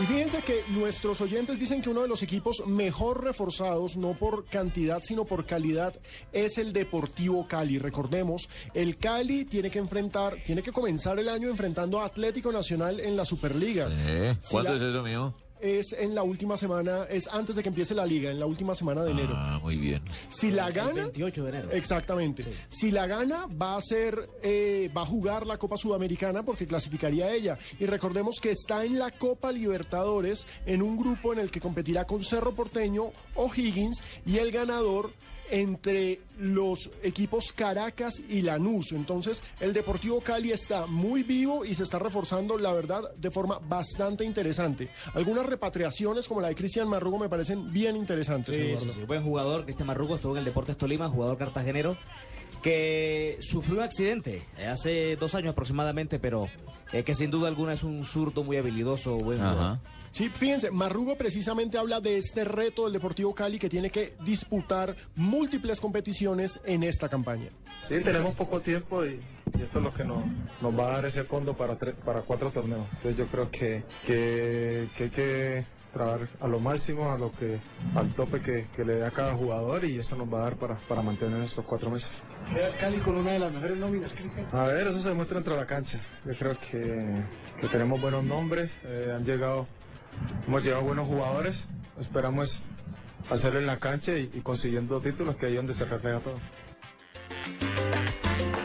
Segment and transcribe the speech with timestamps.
[0.00, 4.44] Y fíjense que nuestros oyentes dicen que uno de los equipos mejor reforzados, no por
[4.44, 5.92] cantidad, sino por calidad,
[6.32, 7.78] es el Deportivo Cali.
[7.78, 13.00] Recordemos, el Cali tiene que enfrentar, tiene que comenzar el año enfrentando a Atlético Nacional
[13.00, 13.88] en la Superliga.
[13.90, 15.34] Eh, Si ¿Cuándo la- es eso, mijo?
[15.60, 18.74] Es en la última semana, es antes de que empiece la liga, en la última
[18.74, 19.34] semana de enero.
[19.34, 20.02] Ah, muy bien.
[20.28, 21.70] Si la gana, 28 de enero.
[21.72, 22.44] Exactamente.
[22.68, 27.26] Si la gana, va a ser, eh, va a jugar la Copa Sudamericana porque clasificaría
[27.26, 27.58] a ella.
[27.78, 32.06] Y recordemos que está en la Copa Libertadores en un grupo en el que competirá
[32.06, 35.10] con Cerro Porteño, O'Higgins y el ganador
[35.50, 38.92] entre los equipos Caracas y Lanús.
[38.92, 43.58] Entonces, el Deportivo Cali está muy vivo y se está reforzando, la verdad, de forma
[43.58, 44.88] bastante interesante.
[45.14, 48.56] Algunas repatriaciones como la de Cristian Marrugo me parecen bien interesantes.
[48.56, 48.92] Sí, Eduardo.
[48.92, 49.04] sí, sí.
[49.06, 51.96] Buen jugador, Cristian Marrugo, estuvo en el Deportes Tolima, jugador cartagenero,
[52.62, 56.48] que sufrió un accidente eh, hace dos años aproximadamente, pero
[56.92, 59.64] eh, que sin duda alguna es un zurdo muy habilidoso, buen jugador.
[59.64, 59.80] Ajá.
[60.12, 64.96] Sí, fíjense, Marrugo precisamente habla de este reto del Deportivo Cali que tiene que disputar
[65.16, 67.48] múltiples competiciones en esta campaña.
[67.86, 69.20] Sí, tenemos poco tiempo y,
[69.58, 70.20] y esto es lo que nos,
[70.60, 72.84] nos va a dar ese fondo para, tre- para cuatro torneos.
[72.96, 77.58] Entonces yo creo que, que, que hay que trabajar a lo máximo, a lo que,
[77.94, 80.56] al tope que, que le dé a cada jugador y eso nos va a dar
[80.56, 82.10] para, para mantener estos cuatro meses.
[82.80, 84.46] Cali con una de las mejores nóminas, Cristian.
[84.52, 86.00] A ver, eso se demuestra dentro de la cancha.
[86.26, 87.14] Yo creo que,
[87.60, 89.66] que tenemos buenos nombres, eh, han llegado,
[90.46, 91.66] hemos llegado buenos jugadores.
[92.00, 92.62] Esperamos
[93.30, 96.34] hacerlo en la cancha y, y consiguiendo títulos, que ahí donde se refleja todo.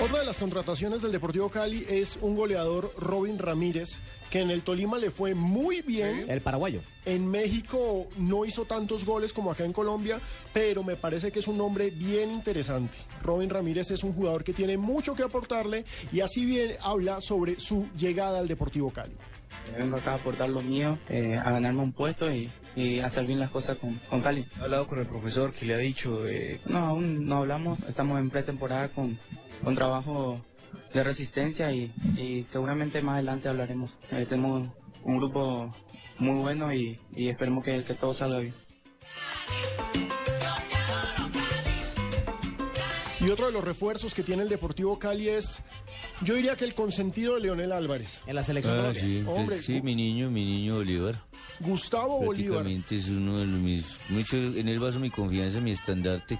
[0.00, 3.98] Otra de las contrataciones del Deportivo Cali es un goleador, Robin Ramírez,
[4.30, 6.24] que en el Tolima le fue muy bien.
[6.28, 6.80] El paraguayo.
[7.04, 10.18] En México no hizo tantos goles como acá en Colombia,
[10.54, 12.96] pero me parece que es un nombre bien interesante.
[13.22, 17.60] Robin Ramírez es un jugador que tiene mucho que aportarle y así bien habla sobre
[17.60, 19.14] su llegada al Deportivo Cali.
[19.76, 23.38] Vengo acá a aportar lo mío, eh, a ganarme un puesto y, y hacer bien
[23.38, 24.44] las cosas con, con Cali.
[24.58, 28.18] He hablado con el profesor que le ha dicho, eh, No, aún no hablamos, estamos
[28.18, 29.18] en pretemporada con,
[29.62, 30.40] con trabajo
[30.92, 33.92] de resistencia y, y seguramente más adelante hablaremos.
[34.10, 34.68] Eh, tenemos
[35.02, 35.74] un grupo
[36.18, 38.54] muy bueno y, y esperemos que, que todo salga bien.
[43.20, 45.62] Y otro de los refuerzos que tiene el Deportivo Cali es,
[46.22, 49.64] yo diría que el consentido de Leonel Álvarez, En la selección Ah, sí, Hombre, entonces,
[49.64, 51.16] sí, mi niño, mi niño Bolívar.
[51.60, 52.62] Gustavo Bolívar.
[52.62, 56.38] Prácticamente es uno de los mis, mucho, en él baso mi confianza, mi estandarte.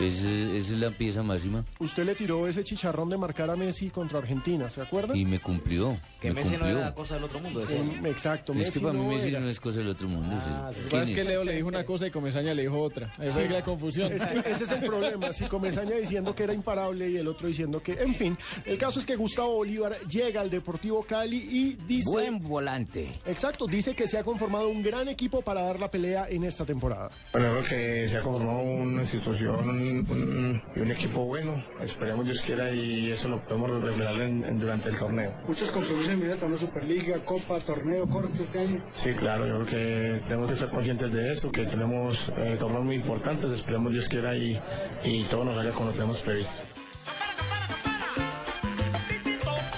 [0.00, 3.90] Eh, esa es la pieza máxima Usted le tiró ese chicharrón de marcar a Messi
[3.90, 5.16] contra Argentina, ¿se acuerda?
[5.16, 5.98] y me cumplió.
[6.20, 6.78] Que me Messi no cumplió.
[6.78, 7.64] era cosa del otro mundo,
[8.04, 9.40] Exacto, Es que para mí no Messi era.
[9.40, 10.36] no es cosa del otro mundo.
[10.38, 10.76] Ah, sí.
[10.76, 10.80] sí.
[10.82, 11.26] Lo que ¿Quién pasa es que es?
[11.28, 13.12] Leo le dijo una cosa y Comesaña le dijo otra.
[13.20, 14.12] Esa es la confusión.
[14.12, 17.48] Es que ese es el problema, si Comesaña diciendo que era imparable y el otro
[17.48, 21.76] diciendo que, en fin, el caso es que Gustavo Bolívar llega al Deportivo Cali y
[21.86, 23.12] dice, Buen volante.
[23.26, 26.64] exacto, dice que se ha conformado un gran equipo para dar la pelea en esta
[26.64, 27.10] temporada.
[27.32, 31.62] Bueno, creo que se ha conformado una institución un- un- y un equipo bueno.
[31.80, 35.32] Esperemos Dios quiera y eso lo podemos revelar en- en- durante el torneo.
[35.46, 38.80] Muchos compromisos en vida con la Superliga, Copa, torneo corto este año.
[38.94, 42.84] Sí, claro, yo creo que tenemos que ser conscientes de eso, que tenemos eh, torneos
[42.84, 43.50] muy importantes.
[43.50, 44.58] Esperemos Dios quiera y,
[45.04, 46.62] y todo nos salga como lo tenemos previsto.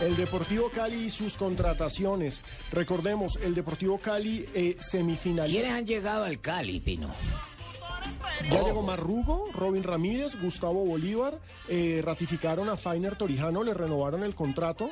[0.00, 2.42] El Deportivo Cali y sus contrataciones.
[2.72, 5.47] Recordemos, el Deportivo Cali eh, semifinal.
[5.50, 7.10] ¿Quiénes han llegado al Cali, Pino?
[8.49, 11.39] Ya llegó Marrugo, Robin Ramírez, Gustavo Bolívar,
[11.69, 14.91] eh, ratificaron a Fainer Torijano, le renovaron el contrato.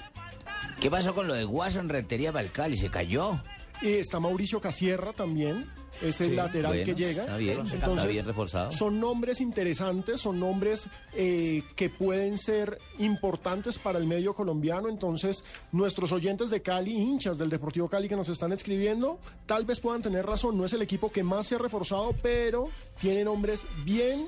[0.81, 2.77] ¿Qué pasó con lo de Guasón Rentería para el Cali?
[2.77, 3.41] ¿Se cayó?
[3.81, 5.69] Y está Mauricio Casierra también,
[6.02, 7.23] es el lateral bueno, que llega.
[7.23, 8.73] está bien, está bien reforzado.
[8.73, 14.88] Son nombres interesantes, son nombres eh, que pueden ser importantes para el medio colombiano.
[14.88, 19.81] Entonces, nuestros oyentes de Cali, hinchas del Deportivo Cali que nos están escribiendo, tal vez
[19.81, 20.56] puedan tener razón.
[20.56, 22.69] No es el equipo que más se ha reforzado, pero
[23.00, 24.26] tiene nombres bien